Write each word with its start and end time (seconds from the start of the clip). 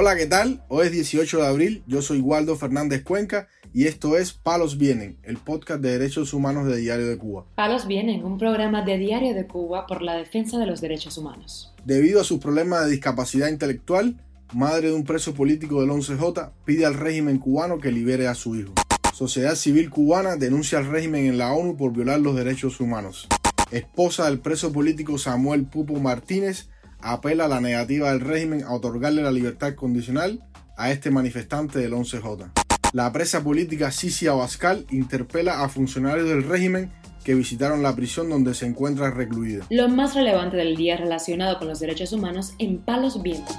Hola, 0.00 0.14
¿qué 0.14 0.26
tal? 0.26 0.62
Hoy 0.68 0.86
es 0.86 0.92
18 0.92 1.38
de 1.38 1.46
abril, 1.48 1.82
yo 1.88 2.02
soy 2.02 2.20
Waldo 2.20 2.54
Fernández 2.54 3.02
Cuenca 3.02 3.48
y 3.74 3.88
esto 3.88 4.16
es 4.16 4.32
Palos 4.32 4.78
Vienen, 4.78 5.18
el 5.24 5.38
podcast 5.38 5.80
de 5.80 5.98
derechos 5.98 6.32
humanos 6.32 6.68
de 6.68 6.76
Diario 6.76 7.08
de 7.08 7.18
Cuba. 7.18 7.46
Palos 7.56 7.88
Vienen, 7.88 8.24
un 8.24 8.38
programa 8.38 8.84
de 8.84 8.96
Diario 8.96 9.34
de 9.34 9.48
Cuba 9.48 9.88
por 9.88 10.02
la 10.02 10.14
defensa 10.14 10.56
de 10.56 10.66
los 10.66 10.80
derechos 10.80 11.18
humanos. 11.18 11.74
Debido 11.84 12.20
a 12.20 12.24
sus 12.24 12.38
problemas 12.38 12.84
de 12.84 12.92
discapacidad 12.92 13.48
intelectual, 13.48 14.22
madre 14.54 14.90
de 14.90 14.94
un 14.94 15.02
preso 15.02 15.34
político 15.34 15.80
del 15.80 15.90
11J 15.90 16.52
pide 16.64 16.86
al 16.86 16.94
régimen 16.94 17.38
cubano 17.38 17.80
que 17.80 17.90
libere 17.90 18.28
a 18.28 18.36
su 18.36 18.54
hijo. 18.54 18.74
Sociedad 19.12 19.56
Civil 19.56 19.90
Cubana 19.90 20.36
denuncia 20.36 20.78
al 20.78 20.86
régimen 20.86 21.26
en 21.26 21.38
la 21.38 21.52
ONU 21.52 21.76
por 21.76 21.92
violar 21.92 22.20
los 22.20 22.36
derechos 22.36 22.78
humanos. 22.78 23.26
Esposa 23.72 24.26
del 24.26 24.38
preso 24.38 24.72
político 24.72 25.18
Samuel 25.18 25.66
Pupo 25.66 25.98
Martínez 25.98 26.68
apela 27.00 27.44
a 27.44 27.48
la 27.48 27.60
negativa 27.60 28.10
del 28.10 28.20
régimen 28.20 28.64
a 28.64 28.72
otorgarle 28.72 29.22
la 29.22 29.30
libertad 29.30 29.74
condicional 29.74 30.44
a 30.76 30.90
este 30.90 31.10
manifestante 31.10 31.78
del 31.78 31.92
11J. 31.92 32.50
La 32.92 33.12
presa 33.12 33.42
política 33.42 33.90
Sisi 33.90 34.26
Abascal 34.26 34.86
interpela 34.90 35.62
a 35.62 35.68
funcionarios 35.68 36.28
del 36.28 36.44
régimen 36.44 36.90
que 37.24 37.34
visitaron 37.34 37.82
la 37.82 37.94
prisión 37.94 38.30
donde 38.30 38.54
se 38.54 38.66
encuentra 38.66 39.10
recluida. 39.10 39.66
Lo 39.70 39.88
más 39.88 40.14
relevante 40.14 40.56
del 40.56 40.76
día 40.76 40.96
relacionado 40.96 41.58
con 41.58 41.68
los 41.68 41.80
derechos 41.80 42.12
humanos 42.12 42.54
en 42.58 42.78
Palos 42.78 43.22
Vientos. 43.22 43.56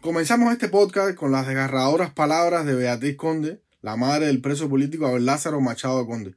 Comenzamos 0.00 0.52
este 0.52 0.68
podcast 0.68 1.14
con 1.14 1.30
las 1.30 1.46
desgarradoras 1.46 2.12
palabras 2.12 2.66
de 2.66 2.74
Beatriz 2.74 3.16
Conde, 3.16 3.62
la 3.82 3.96
madre 3.96 4.26
del 4.26 4.40
preso 4.40 4.68
político 4.68 5.06
Abel 5.06 5.26
Lázaro 5.26 5.60
Machado 5.60 6.06
Conde. 6.06 6.34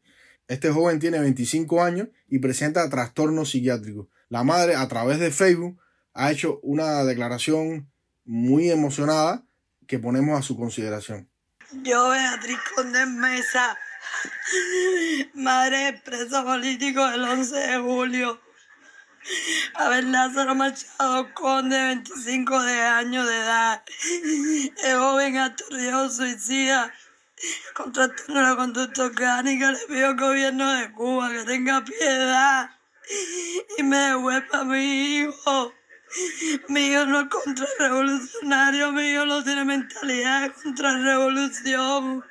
Este 0.48 0.70
joven 0.70 1.00
tiene 1.00 1.20
25 1.20 1.82
años 1.82 2.10
y 2.28 2.40
presenta 2.40 2.88
trastornos 2.90 3.52
psiquiátricos. 3.52 4.08
La 4.34 4.44
madre, 4.44 4.76
a 4.76 4.88
través 4.88 5.20
de 5.20 5.30
Facebook, 5.30 5.80
ha 6.16 6.32
hecho 6.32 6.60
una 6.64 7.04
declaración 7.04 7.88
muy 8.26 8.72
emocionada 8.72 9.44
que 9.86 10.00
ponemos 10.00 10.40
a 10.40 10.42
su 10.42 10.58
consideración. 10.58 11.30
Yo, 11.84 12.10
Beatriz 12.10 12.58
Conde 12.74 13.06
Mesa, 13.06 13.78
madre 15.36 16.02
preso 16.04 16.44
político 16.44 17.08
del 17.12 17.26
11 17.26 17.56
de 17.56 17.78
julio. 17.78 18.42
Abel 19.76 20.12
Lázaro 20.12 20.56
Machado 20.56 21.32
Conde, 21.36 21.78
25 21.78 22.64
de 22.64 22.82
años 22.82 23.28
de 23.28 23.38
edad. 23.38 23.84
Es 24.84 24.96
joven 24.96 25.38
aturdido 25.38 26.10
suicida. 26.10 26.92
Con 27.76 27.94
trastorno 27.94 28.42
de 28.42 28.48
la 28.48 28.56
conducta 28.56 29.04
orgánica 29.04 29.74
le 29.74 29.80
pido 29.88 30.08
al 30.08 30.18
gobierno 30.18 30.74
de 30.74 30.92
Cuba 30.92 31.30
que 31.30 31.44
tenga 31.44 31.86
piedad 31.86 32.72
y 33.78 33.84
me 33.84 33.98
devuelva 33.98 34.60
a 34.60 34.64
mi 34.64 35.18
hijo. 35.18 35.74
Mi 36.68 36.88
hijo 36.88 37.06
no 37.06 37.22
es 37.22 37.28
contrarrevolucionario, 37.30 38.92
mi 38.92 39.12
hijo 39.12 39.26
no 39.26 39.44
tiene 39.44 39.66
mentalidad 39.66 40.44
de 40.44 40.54
contrarrevolución. 40.54 42.24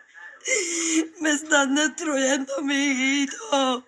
Me 1.20 1.30
están 1.30 1.74
destruyendo 1.74 2.62
mi 2.62 2.74
hijito. 2.74 3.86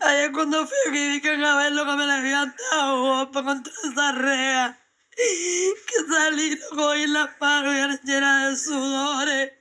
Ayer 0.00 0.32
cuando 0.32 0.66
fui 0.66 0.76
aquí 0.88 1.20
vi 1.20 1.44
a 1.44 1.56
ver 1.56 1.72
lo 1.72 1.84
que 1.84 1.92
me 1.92 2.06
le 2.06 2.12
habían 2.12 2.54
dado 2.70 3.30
contra 3.30 3.72
esa 3.84 4.12
rea. 4.12 4.80
Que 5.16 6.12
salí 6.12 6.56
loco 6.56 6.94
en 6.94 7.12
las 7.12 7.30
manos 7.40 7.74
y 8.02 8.06
llena 8.06 8.48
de 8.48 8.56
sudores. 8.56 9.52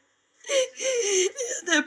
Y 0.80 1.66
de 1.66 1.84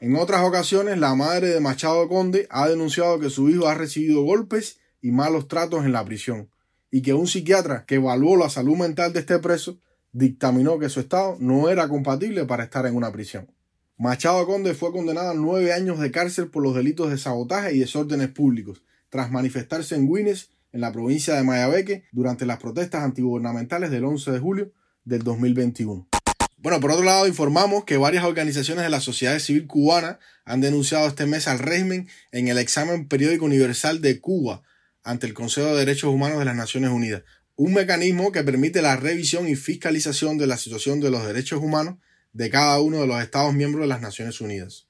En 0.00 0.16
otras 0.16 0.42
ocasiones, 0.42 0.98
la 0.98 1.14
madre 1.14 1.48
de 1.48 1.60
Machado 1.60 2.08
Conde 2.08 2.48
ha 2.50 2.68
denunciado 2.68 3.20
que 3.20 3.30
su 3.30 3.48
hijo 3.48 3.68
ha 3.68 3.74
recibido 3.74 4.22
golpes 4.22 4.80
y 5.00 5.12
malos 5.12 5.46
tratos 5.46 5.84
en 5.84 5.92
la 5.92 6.04
prisión 6.04 6.50
y 6.90 7.02
que 7.02 7.14
un 7.14 7.28
psiquiatra 7.28 7.84
que 7.86 7.94
evaluó 7.96 8.36
la 8.36 8.50
salud 8.50 8.76
mental 8.76 9.12
de 9.12 9.20
este 9.20 9.38
preso 9.38 9.78
dictaminó 10.12 10.78
que 10.78 10.88
su 10.88 11.00
estado 11.00 11.36
no 11.38 11.68
era 11.68 11.88
compatible 11.88 12.44
para 12.44 12.64
estar 12.64 12.84
en 12.86 12.96
una 12.96 13.12
prisión. 13.12 13.50
Machado 13.96 14.44
Conde 14.46 14.74
fue 14.74 14.90
condenado 14.90 15.30
a 15.30 15.34
nueve 15.34 15.72
años 15.72 16.00
de 16.00 16.10
cárcel 16.10 16.48
por 16.48 16.62
los 16.62 16.74
delitos 16.74 17.08
de 17.10 17.18
sabotaje 17.18 17.74
y 17.74 17.78
desórdenes 17.78 18.28
públicos, 18.28 18.82
tras 19.10 19.30
manifestarse 19.30 19.94
en 19.94 20.12
Guinness, 20.12 20.50
en 20.72 20.80
la 20.80 20.90
provincia 20.90 21.34
de 21.34 21.44
Mayabeque, 21.44 22.04
durante 22.12 22.46
las 22.46 22.58
protestas 22.58 23.04
antigubernamentales 23.04 23.90
del 23.90 24.04
11 24.04 24.32
de 24.32 24.38
julio 24.38 24.72
del 25.04 25.22
2021. 25.22 26.08
Bueno, 26.56 26.78
por 26.78 26.92
otro 26.92 27.04
lado, 27.04 27.26
informamos 27.26 27.84
que 27.84 27.96
varias 27.96 28.24
organizaciones 28.24 28.84
de 28.84 28.90
la 28.90 29.00
sociedad 29.00 29.38
civil 29.40 29.66
cubana 29.66 30.20
han 30.44 30.60
denunciado 30.60 31.08
este 31.08 31.26
mes 31.26 31.48
al 31.48 31.58
régimen 31.58 32.08
en 32.30 32.46
el 32.46 32.58
examen 32.58 33.08
periódico 33.08 33.44
universal 33.44 34.00
de 34.00 34.20
Cuba 34.20 34.62
ante 35.02 35.26
el 35.26 35.34
Consejo 35.34 35.68
de 35.68 35.78
Derechos 35.78 36.12
Humanos 36.14 36.38
de 36.38 36.44
las 36.44 36.54
Naciones 36.54 36.90
Unidas, 36.90 37.24
un 37.56 37.74
mecanismo 37.74 38.30
que 38.30 38.44
permite 38.44 38.80
la 38.80 38.96
revisión 38.96 39.48
y 39.48 39.56
fiscalización 39.56 40.38
de 40.38 40.46
la 40.46 40.56
situación 40.56 41.00
de 41.00 41.10
los 41.10 41.26
derechos 41.26 41.60
humanos 41.60 41.96
de 42.32 42.48
cada 42.48 42.80
uno 42.80 43.00
de 43.00 43.06
los 43.08 43.20
Estados 43.20 43.52
miembros 43.54 43.82
de 43.82 43.88
las 43.88 44.00
Naciones 44.00 44.40
Unidas. 44.40 44.86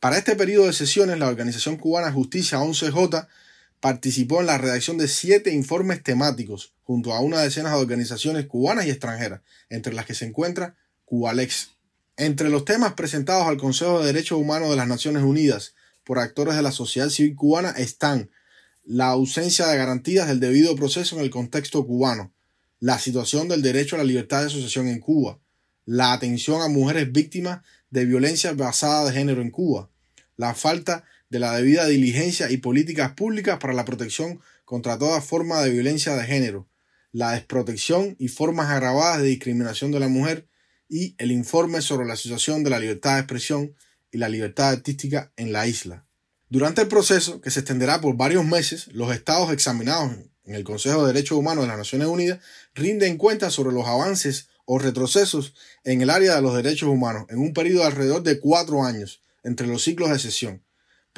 Para 0.00 0.18
este 0.18 0.36
periodo 0.36 0.66
de 0.66 0.74
sesiones, 0.74 1.18
la 1.18 1.28
Organización 1.28 1.76
Cubana 1.76 2.12
Justicia 2.12 2.58
11J 2.58 3.26
participó 3.80 4.40
en 4.40 4.46
la 4.46 4.58
redacción 4.58 4.98
de 4.98 5.08
siete 5.08 5.52
informes 5.52 6.02
temáticos 6.02 6.72
junto 6.82 7.12
a 7.12 7.20
una 7.20 7.40
decena 7.40 7.70
de 7.70 7.76
organizaciones 7.76 8.46
cubanas 8.46 8.86
y 8.86 8.90
extranjeras, 8.90 9.42
entre 9.68 9.92
las 9.92 10.06
que 10.06 10.14
se 10.14 10.24
encuentra 10.24 10.76
Cubalex. 11.04 11.70
Entre 12.16 12.48
los 12.48 12.64
temas 12.64 12.94
presentados 12.94 13.46
al 13.46 13.58
Consejo 13.58 14.00
de 14.00 14.06
Derechos 14.06 14.38
Humanos 14.38 14.70
de 14.70 14.76
las 14.76 14.88
Naciones 14.88 15.22
Unidas 15.22 15.74
por 16.04 16.18
actores 16.18 16.56
de 16.56 16.62
la 16.62 16.72
sociedad 16.72 17.10
civil 17.10 17.36
cubana 17.36 17.70
están 17.70 18.30
la 18.84 19.08
ausencia 19.08 19.66
de 19.66 19.76
garantías 19.76 20.26
del 20.26 20.40
debido 20.40 20.74
proceso 20.74 21.16
en 21.16 21.22
el 21.22 21.30
contexto 21.30 21.86
cubano, 21.86 22.32
la 22.80 22.98
situación 22.98 23.46
del 23.48 23.60
derecho 23.60 23.96
a 23.96 23.98
la 23.98 24.04
libertad 24.04 24.40
de 24.40 24.46
asociación 24.46 24.88
en 24.88 25.00
Cuba, 25.00 25.38
la 25.84 26.14
atención 26.14 26.62
a 26.62 26.68
mujeres 26.68 27.12
víctimas 27.12 27.60
de 27.90 28.06
violencia 28.06 28.52
basada 28.54 29.04
de 29.04 29.12
género 29.12 29.42
en 29.42 29.50
Cuba, 29.50 29.90
la 30.38 30.54
falta 30.54 30.96
de 30.96 31.04
la 31.30 31.56
debida 31.56 31.86
diligencia 31.86 32.50
y 32.50 32.56
políticas 32.56 33.12
públicas 33.12 33.58
para 33.58 33.74
la 33.74 33.84
protección 33.84 34.40
contra 34.64 34.98
toda 34.98 35.20
forma 35.20 35.60
de 35.62 35.70
violencia 35.70 36.14
de 36.16 36.24
género, 36.24 36.68
la 37.12 37.32
desprotección 37.32 38.16
y 38.18 38.28
formas 38.28 38.68
agravadas 38.70 39.20
de 39.20 39.28
discriminación 39.28 39.90
de 39.92 40.00
la 40.00 40.08
mujer 40.08 40.48
y 40.88 41.14
el 41.18 41.32
informe 41.32 41.82
sobre 41.82 42.06
la 42.06 42.16
situación 42.16 42.64
de 42.64 42.70
la 42.70 42.78
libertad 42.78 43.14
de 43.14 43.20
expresión 43.20 43.74
y 44.10 44.18
la 44.18 44.28
libertad 44.28 44.70
artística 44.70 45.32
en 45.36 45.52
la 45.52 45.66
isla. 45.66 46.06
Durante 46.48 46.80
el 46.80 46.88
proceso, 46.88 47.42
que 47.42 47.50
se 47.50 47.60
extenderá 47.60 48.00
por 48.00 48.16
varios 48.16 48.44
meses, 48.44 48.88
los 48.88 49.14
estados 49.14 49.52
examinados 49.52 50.12
en 50.44 50.54
el 50.54 50.64
Consejo 50.64 51.02
de 51.02 51.12
Derechos 51.12 51.36
Humanos 51.36 51.64
de 51.64 51.68
las 51.68 51.76
Naciones 51.76 52.08
Unidas 52.08 52.40
rinden 52.74 53.18
cuenta 53.18 53.50
sobre 53.50 53.74
los 53.74 53.86
avances 53.86 54.48
o 54.64 54.78
retrocesos 54.78 55.54
en 55.84 56.00
el 56.00 56.08
área 56.08 56.36
de 56.36 56.42
los 56.42 56.54
derechos 56.54 56.88
humanos 56.88 57.26
en 57.28 57.38
un 57.38 57.52
periodo 57.52 57.80
de 57.80 57.86
alrededor 57.86 58.22
de 58.22 58.40
cuatro 58.40 58.84
años 58.84 59.22
entre 59.42 59.66
los 59.66 59.82
ciclos 59.82 60.10
de 60.10 60.18
sesión, 60.18 60.62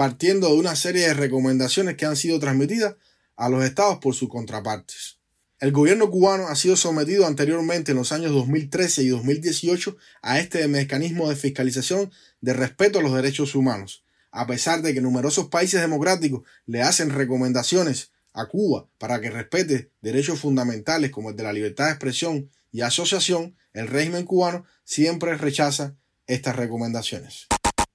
partiendo 0.00 0.48
de 0.48 0.54
una 0.54 0.76
serie 0.76 1.06
de 1.06 1.12
recomendaciones 1.12 1.94
que 1.94 2.06
han 2.06 2.16
sido 2.16 2.40
transmitidas 2.40 2.96
a 3.36 3.50
los 3.50 3.62
estados 3.62 3.98
por 3.98 4.14
sus 4.14 4.30
contrapartes. 4.30 5.18
El 5.58 5.72
gobierno 5.72 6.10
cubano 6.10 6.48
ha 6.48 6.56
sido 6.56 6.74
sometido 6.74 7.26
anteriormente 7.26 7.90
en 7.90 7.98
los 7.98 8.10
años 8.10 8.32
2013 8.32 9.02
y 9.02 9.08
2018 9.08 9.98
a 10.22 10.38
este 10.38 10.66
mecanismo 10.68 11.28
de 11.28 11.36
fiscalización 11.36 12.10
de 12.40 12.54
respeto 12.54 12.98
a 12.98 13.02
los 13.02 13.14
derechos 13.14 13.54
humanos, 13.54 14.02
a 14.30 14.46
pesar 14.46 14.80
de 14.80 14.94
que 14.94 15.02
numerosos 15.02 15.48
países 15.48 15.82
democráticos 15.82 16.48
le 16.64 16.80
hacen 16.80 17.10
recomendaciones 17.10 18.10
a 18.32 18.46
Cuba 18.46 18.88
para 18.96 19.20
que 19.20 19.28
respete 19.28 19.90
derechos 20.00 20.40
fundamentales 20.40 21.10
como 21.10 21.28
el 21.28 21.36
de 21.36 21.42
la 21.42 21.52
libertad 21.52 21.84
de 21.84 21.90
expresión 21.90 22.50
y 22.72 22.80
asociación, 22.80 23.54
el 23.74 23.86
régimen 23.86 24.24
cubano 24.24 24.64
siempre 24.82 25.36
rechaza 25.36 25.94
estas 26.26 26.56
recomendaciones. 26.56 27.48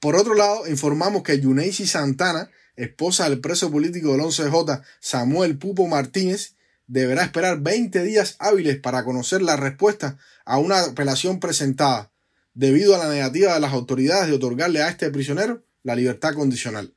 Por 0.05 0.15
otro 0.17 0.35
lado, 0.35 0.67
informamos 0.67 1.23
que 1.23 1.41
Yuneisi 1.41 1.87
Santana, 1.87 2.51
esposa 2.75 3.27
del 3.27 3.41
preso 3.41 3.71
político 3.71 4.11
del 4.11 4.21
11J 4.21 4.83
Samuel 4.99 5.57
Pupo 5.57 5.87
Martínez, 5.87 6.59
deberá 6.85 7.23
esperar 7.23 7.57
20 7.61 8.03
días 8.03 8.37
hábiles 8.39 8.77
para 8.77 9.03
conocer 9.03 9.41
la 9.41 9.55
respuesta 9.55 10.17
a 10.45 10.59
una 10.59 10.79
apelación 10.81 11.39
presentada, 11.39 12.11
debido 12.53 12.93
a 12.93 12.99
la 12.99 13.11
negativa 13.11 13.55
de 13.55 13.59
las 13.59 13.73
autoridades 13.73 14.27
de 14.27 14.35
otorgarle 14.35 14.83
a 14.83 14.89
este 14.89 15.09
prisionero 15.09 15.63
la 15.81 15.95
libertad 15.95 16.35
condicional. 16.35 16.91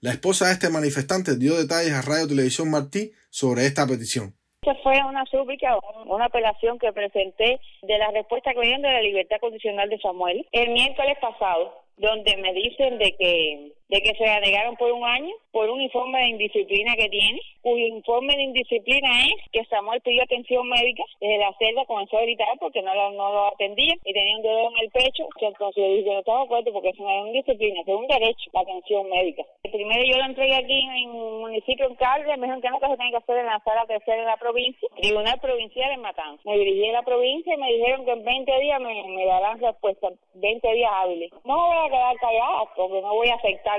La 0.00 0.12
esposa 0.12 0.46
de 0.46 0.54
este 0.54 0.70
manifestante 0.70 1.36
dio 1.36 1.58
detalles 1.58 1.92
a 1.92 2.00
Radio 2.00 2.28
Televisión 2.28 2.70
Martí 2.70 3.12
sobre 3.28 3.66
esta 3.66 3.86
petición. 3.86 4.38
Fue 4.82 5.04
una 5.04 5.26
súplica, 5.26 5.76
una 6.06 6.24
apelación 6.24 6.78
que 6.78 6.90
presenté 6.94 7.60
de 7.82 7.98
la 7.98 8.10
respuesta 8.12 8.54
que 8.54 8.60
viene 8.60 8.88
de 8.88 8.94
la 8.94 9.02
libertad 9.02 9.36
condicional 9.38 9.90
de 9.90 9.98
Samuel 9.98 10.48
el 10.52 10.70
miércoles 10.70 11.18
pasado, 11.20 11.83
donde 11.96 12.36
me 12.38 12.52
dicen 12.54 12.98
de 12.98 13.14
que 13.16 13.72
de 13.88 14.00
que 14.00 14.14
se 14.14 14.24
la 14.24 14.40
negaron 14.40 14.76
por 14.76 14.90
un 14.92 15.04
año 15.04 15.34
por 15.54 15.70
un 15.70 15.80
informe 15.80 16.18
de 16.18 16.28
indisciplina 16.30 16.96
que 16.96 17.08
tiene, 17.08 17.40
cuyo 17.62 17.86
informe 17.86 18.34
de 18.34 18.42
indisciplina 18.42 19.08
es 19.26 19.50
que 19.52 19.64
Samuel 19.66 20.00
pidió 20.00 20.24
atención 20.24 20.68
médica 20.68 21.04
desde 21.20 21.38
la 21.38 21.54
celda, 21.58 21.86
comenzó 21.86 22.18
a 22.18 22.22
gritar 22.22 22.48
porque 22.58 22.82
no 22.82 22.92
lo, 22.92 23.12
no 23.12 23.32
lo 23.32 23.46
atendía 23.46 23.94
y 24.04 24.12
tenía 24.12 24.36
un 24.36 24.42
dolor 24.42 24.72
en 24.72 24.84
el 24.84 24.90
pecho, 24.90 25.28
que 25.38 25.46
entonces 25.46 25.76
yo 25.76 25.94
dije, 25.94 26.10
no 26.10 26.18
estaba 26.18 26.38
de 26.38 26.44
acuerdo 26.44 26.72
porque 26.72 26.88
eso 26.88 27.04
no 27.04 27.10
es 27.10 27.26
indisciplina, 27.28 27.80
es 27.80 27.86
un 27.86 28.08
derecho 28.08 28.50
la 28.52 28.60
atención 28.60 29.08
médica. 29.08 29.44
El 29.62 29.70
primero 29.70 30.02
yo 30.02 30.18
lo 30.18 30.24
entregué 30.24 30.56
aquí 30.56 30.80
en 30.80 31.10
un 31.10 31.40
municipio 31.42 31.86
en 31.86 31.94
Calde, 31.94 32.36
me 32.36 32.46
dijeron 32.46 32.60
que 32.60 32.70
no, 32.70 32.80
que 32.80 32.88
se 32.88 32.96
tiene 32.96 33.10
que 33.12 33.18
hacer 33.18 33.38
en 33.38 33.46
la 33.46 33.62
sala 33.64 33.86
tercera 33.86 34.18
en 34.18 34.26
la 34.26 34.36
provincia, 34.36 34.88
Tribunal 35.00 35.38
Provincial 35.40 35.92
en 35.92 36.00
Matanzas. 36.00 36.44
Me 36.44 36.58
dirigí 36.58 36.88
a 36.88 36.92
la 36.94 37.02
provincia 37.02 37.54
y 37.54 37.58
me 37.58 37.72
dijeron 37.72 38.04
que 38.04 38.10
en 38.10 38.24
20 38.24 38.60
días 38.60 38.80
me, 38.80 39.04
me 39.08 39.24
darán 39.24 39.60
respuesta, 39.60 40.08
20 40.34 40.72
días 40.74 40.90
hábiles. 40.92 41.30
No 41.44 41.54
voy 41.54 41.76
a 41.78 41.90
quedar 41.90 42.16
callada 42.16 42.64
porque 42.74 43.00
no 43.00 43.14
voy 43.14 43.28
a 43.28 43.36
aceptar 43.36 43.73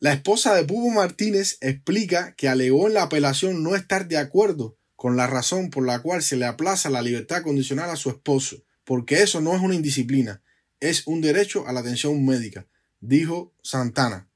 La 0.00 0.12
esposa 0.12 0.54
de 0.54 0.62
Hugo 0.62 0.90
Martínez 0.90 1.58
explica 1.60 2.34
que 2.36 2.48
alegó 2.48 2.86
en 2.86 2.94
la 2.94 3.04
apelación 3.04 3.62
no 3.62 3.74
estar 3.74 4.08
de 4.08 4.18
acuerdo 4.18 4.76
con 4.96 5.16
la 5.16 5.26
razón 5.26 5.70
por 5.70 5.86
la 5.86 6.00
cual 6.00 6.22
se 6.22 6.36
le 6.36 6.46
aplaza 6.46 6.90
la 6.90 7.02
libertad 7.02 7.42
condicional 7.42 7.90
a 7.90 7.96
su 7.96 8.10
esposo, 8.10 8.64
porque 8.84 9.22
eso 9.22 9.40
no 9.40 9.54
es 9.54 9.60
una 9.60 9.74
indisciplina, 9.74 10.42
es 10.80 11.06
un 11.06 11.20
derecho 11.20 11.66
a 11.66 11.72
la 11.72 11.80
atención 11.80 12.24
médica, 12.24 12.66
dijo 13.00 13.52
Santana. 13.62 14.28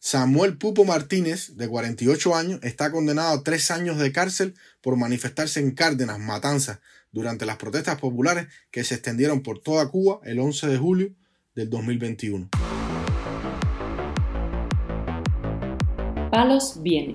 Samuel 0.00 0.58
Pupo 0.58 0.84
Martínez, 0.84 1.56
de 1.56 1.68
48 1.68 2.34
años, 2.34 2.60
está 2.62 2.92
condenado 2.92 3.38
a 3.38 3.42
tres 3.42 3.70
años 3.70 3.98
de 3.98 4.12
cárcel 4.12 4.54
por 4.80 4.96
manifestarse 4.96 5.58
en 5.60 5.72
Cárdenas, 5.72 6.20
Matanzas, 6.20 6.78
durante 7.10 7.46
las 7.46 7.56
protestas 7.56 7.98
populares 7.98 8.46
que 8.70 8.84
se 8.84 8.94
extendieron 8.94 9.42
por 9.42 9.60
toda 9.60 9.88
Cuba 9.88 10.20
el 10.24 10.38
11 10.38 10.68
de 10.68 10.78
julio 10.78 11.14
del 11.54 11.68
2021. 11.68 12.48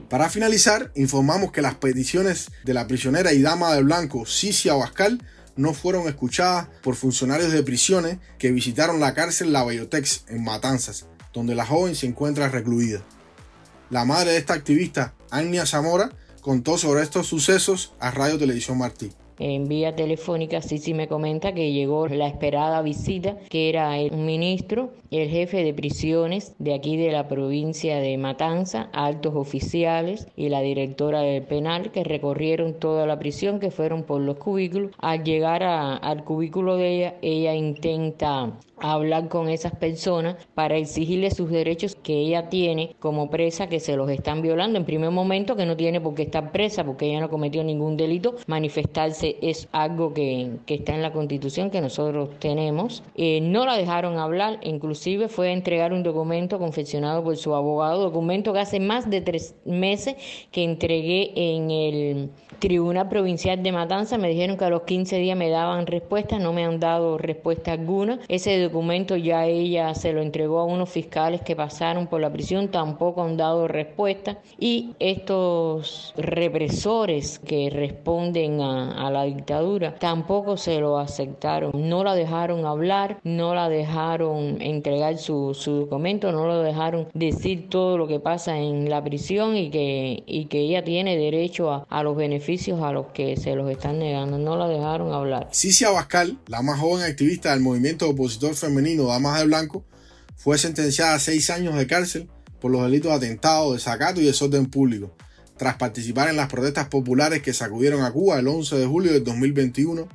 Para 0.09 0.29
finalizar, 0.29 0.91
informamos 0.95 1.51
que 1.51 1.61
las 1.61 1.75
peticiones 1.75 2.51
de 2.63 2.73
la 2.73 2.87
prisionera 2.87 3.33
y 3.33 3.41
dama 3.41 3.73
de 3.73 3.83
blanco 3.83 4.25
Cicia 4.25 4.73
Abascal 4.73 5.21
no 5.55 5.73
fueron 5.73 6.07
escuchadas 6.07 6.67
por 6.81 6.95
funcionarios 6.95 7.51
de 7.51 7.63
prisiones 7.63 8.17
que 8.37 8.51
visitaron 8.51 8.99
la 8.99 9.13
cárcel 9.13 9.53
La 9.53 9.63
Bayotex 9.63 10.25
en 10.27 10.43
Matanzas, 10.43 11.05
donde 11.31 11.55
la 11.55 11.65
joven 11.65 11.95
se 11.95 12.07
encuentra 12.07 12.49
recluida. 12.49 13.03
La 13.89 14.05
madre 14.05 14.31
de 14.31 14.37
esta 14.37 14.53
activista, 14.53 15.13
Agnia 15.29 15.65
Zamora, 15.65 16.11
contó 16.41 16.77
sobre 16.77 17.03
estos 17.03 17.27
sucesos 17.27 17.93
a 17.99 18.11
Radio 18.11 18.37
Televisión 18.37 18.77
Martí. 18.77 19.11
En 19.45 19.67
vía 19.67 19.93
telefónica, 19.93 20.61
Sisi 20.61 20.93
me 20.93 21.09
comenta 21.09 21.51
que 21.51 21.73
llegó 21.73 22.07
la 22.07 22.27
esperada 22.27 22.81
visita, 22.81 23.35
que 23.49 23.67
era 23.67 23.99
el 23.99 24.13
ministro, 24.13 24.91
el 25.11 25.27
jefe 25.27 25.65
de 25.65 25.73
prisiones 25.73 26.55
de 26.59 26.73
aquí 26.73 26.95
de 26.95 27.11
la 27.11 27.27
provincia 27.27 27.99
de 27.99 28.17
Matanza, 28.17 28.89
altos 28.93 29.35
oficiales 29.35 30.29
y 30.37 30.47
la 30.47 30.61
directora 30.61 31.19
del 31.23 31.43
penal 31.43 31.91
que 31.91 32.05
recorrieron 32.05 32.79
toda 32.79 33.05
la 33.05 33.19
prisión, 33.19 33.59
que 33.59 33.69
fueron 33.69 34.03
por 34.03 34.21
los 34.21 34.37
cubículos. 34.37 34.91
Al 34.97 35.25
llegar 35.25 35.61
al 35.63 36.23
cubículo 36.23 36.77
de 36.77 36.95
ella, 36.95 37.15
ella 37.21 37.53
intenta 37.53 38.57
hablar 38.77 39.29
con 39.29 39.49
esas 39.49 39.75
personas 39.75 40.35
para 40.55 40.77
exigirle 40.77 41.31
sus 41.31 41.49
derechos 41.49 41.95
que 41.95 42.13
ella 42.13 42.49
tiene 42.49 42.95
como 42.99 43.29
presa 43.29 43.67
que 43.67 43.79
se 43.79 43.95
los 43.95 44.09
están 44.09 44.41
violando. 44.41 44.77
En 44.77 44.85
primer 44.85 45.11
momento 45.11 45.55
que 45.55 45.65
no 45.65 45.77
tiene 45.77 46.01
por 46.01 46.15
qué 46.15 46.23
estar 46.23 46.51
presa 46.51 46.83
porque 46.83 47.07
ella 47.07 47.21
no 47.21 47.29
cometió 47.29 47.63
ningún 47.63 47.97
delito. 47.97 48.35
Manifestarse 48.47 49.32
es 49.41 49.67
algo 49.71 50.13
que, 50.13 50.57
está 50.67 50.95
en 50.95 51.01
la 51.01 51.11
constitución 51.11 51.69
que 51.69 51.81
nosotros 51.81 52.29
tenemos. 52.39 53.03
Eh, 53.15 53.39
no 53.41 53.65
la 53.65 53.77
dejaron 53.77 54.17
hablar, 54.17 54.59
inclusive 54.63 55.27
fue 55.27 55.49
a 55.49 55.51
entregar 55.53 55.93
un 55.93 56.03
documento 56.03 56.59
confeccionado 56.59 57.23
por 57.23 57.37
su 57.37 57.55
abogado, 57.55 58.01
documento 58.01 58.53
que 58.53 58.59
hace 58.59 58.79
más 58.79 59.09
de 59.09 59.21
tres 59.21 59.55
meses 59.65 60.15
que 60.51 60.63
entregué 60.63 61.31
en 61.35 61.71
el 61.71 62.29
Tribunal 62.59 63.09
Provincial 63.09 63.61
de 63.61 63.71
Matanza. 63.71 64.17
Me 64.17 64.29
dijeron 64.29 64.57
que 64.57 64.65
a 64.65 64.69
los 64.69 64.83
15 64.83 65.17
días 65.17 65.37
me 65.37 65.49
daban 65.49 65.85
respuesta, 65.85 66.39
no 66.39 66.53
me 66.53 66.65
han 66.65 66.79
dado 66.79 67.17
respuesta 67.17 67.71
alguna. 67.73 68.19
Ese 68.27 68.59
documento 68.59 69.15
ya 69.17 69.45
ella 69.45 69.93
se 69.95 70.13
lo 70.13 70.21
entregó 70.21 70.59
a 70.59 70.65
unos 70.65 70.89
fiscales 70.89 71.41
que 71.41 71.55
pasaron 71.55 72.07
por 72.07 72.21
la 72.21 72.31
prisión, 72.31 72.69
tampoco 72.69 73.23
han 73.23 73.37
dado 73.37 73.67
respuesta 73.67 74.37
y 74.59 74.95
estos 74.99 76.13
represores 76.17 77.39
que 77.39 77.69
responden 77.69 78.61
a, 78.61 79.11
la 79.13 79.23
dictadura. 79.23 79.95
Tampoco 79.95 80.57
se 80.57 80.79
lo 80.79 80.99
aceptaron, 80.99 81.71
no 81.89 82.03
la 82.03 82.15
dejaron 82.15 82.65
hablar, 82.65 83.19
no 83.23 83.55
la 83.55 83.69
dejaron 83.69 84.61
entregar 84.61 85.17
su, 85.17 85.53
documento, 85.65 86.31
no 86.31 86.45
lo 86.47 86.61
dejaron 86.61 87.07
decir 87.13 87.69
todo 87.69 87.97
lo 87.97 88.07
que 88.07 88.19
pasa 88.19 88.57
en 88.57 88.89
la 88.89 89.03
prisión 89.03 89.55
y 89.55 89.69
que, 89.69 90.23
y 90.25 90.45
que 90.45 90.59
ella 90.59 90.83
tiene 90.83 91.17
derecho 91.17 91.71
a, 91.71 91.85
a 91.89 92.03
los 92.03 92.15
beneficios 92.15 92.81
a 92.81 92.91
los 92.91 93.07
que 93.07 93.37
se 93.37 93.55
los 93.55 93.69
están 93.69 93.99
negando, 93.99 94.37
no 94.37 94.57
la 94.57 94.67
dejaron 94.67 95.13
hablar. 95.13 95.49
Cicia 95.51 95.89
Abascal, 95.89 96.37
la 96.47 96.61
más 96.61 96.79
joven 96.79 97.03
activista 97.03 97.51
del 97.51 97.61
movimiento 97.61 98.09
opositor 98.09 98.55
femenino 98.55 99.05
Damas 99.05 99.39
de 99.39 99.45
Blanco 99.45 99.83
fue 100.35 100.57
sentenciada 100.57 101.15
a 101.15 101.19
seis 101.19 101.49
años 101.49 101.75
de 101.75 101.87
cárcel 101.87 102.29
por 102.59 102.71
los 102.71 102.83
delitos 102.83 103.11
de 103.11 103.27
atentado, 103.27 103.73
desacato 103.73 104.21
y 104.21 104.25
desorden 104.25 104.65
público, 104.67 105.15
tras 105.57 105.75
participar 105.75 106.29
en 106.29 106.35
las 106.35 106.49
protestas 106.49 106.87
populares 106.87 107.41
que 107.41 107.53
sacudieron 107.53 108.03
a 108.03 108.11
Cuba 108.11 108.39
el 108.39 108.47
11 108.47 108.77
de 108.77 108.85
julio 108.85 109.11
de 109.11 109.19
2021. 109.19 110.07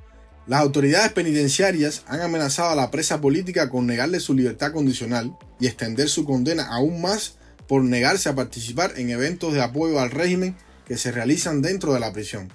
Las 0.47 0.61
autoridades 0.61 1.13
penitenciarias 1.13 2.03
han 2.07 2.23
amenazado 2.23 2.71
a 2.71 2.75
la 2.75 2.91
presa 2.91 3.21
política 3.21 3.69
con 3.69 3.87
negarle 3.87 4.21
su 4.21 4.35
libertad 4.35 4.73
condicional 4.73 5.37
y 5.61 5.67
extender 5.67 6.09
su 6.09 6.25
condena 6.25 6.69
aún 6.69 7.03
más 7.03 7.37
por 7.67 7.85
negarse 7.85 8.29
a 8.29 8.35
participar 8.35 8.93
en 8.97 9.11
eventos 9.11 9.53
de 9.53 9.63
apoyo 9.63 10.01
al 10.01 10.11
régimen 10.11 10.57
que 10.87 10.97
se 10.97 11.13
realizan 11.13 11.61
dentro 11.61 11.93
de 11.93 12.01
la 12.01 12.13
prisión. 12.13 12.51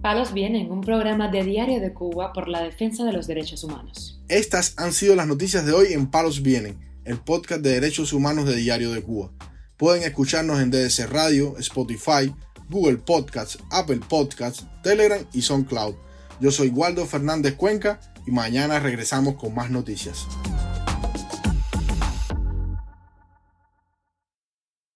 Palos 0.00 0.32
Vienen, 0.32 0.70
un 0.70 0.82
programa 0.82 1.28
de 1.28 1.42
Diario 1.42 1.80
de 1.80 1.92
Cuba 1.92 2.32
por 2.32 2.48
la 2.48 2.62
defensa 2.62 3.04
de 3.04 3.12
los 3.12 3.26
derechos 3.26 3.64
humanos. 3.64 4.22
Estas 4.28 4.74
han 4.76 4.92
sido 4.92 5.16
las 5.16 5.26
noticias 5.26 5.66
de 5.66 5.72
hoy 5.72 5.92
en 5.92 6.06
Palos 6.06 6.42
Vienen, 6.42 6.78
el 7.04 7.18
podcast 7.18 7.60
de 7.60 7.72
derechos 7.72 8.12
humanos 8.12 8.46
de 8.46 8.54
Diario 8.54 8.92
de 8.92 9.02
Cuba. 9.02 9.32
Pueden 9.76 10.04
escucharnos 10.04 10.60
en 10.60 10.70
DDC 10.70 11.06
Radio, 11.10 11.54
Spotify, 11.58 12.34
Google 12.70 12.96
Podcasts, 12.96 13.58
Apple 13.70 14.00
Podcasts, 14.08 14.64
Telegram 14.82 15.22
y 15.34 15.42
SoundCloud. 15.42 15.94
Yo 16.40 16.50
soy 16.50 16.68
Waldo 16.68 17.04
Fernández 17.04 17.54
Cuenca 17.56 18.00
y 18.26 18.30
mañana 18.30 18.80
regresamos 18.80 19.34
con 19.34 19.54
más 19.54 19.70
noticias. 19.70 20.26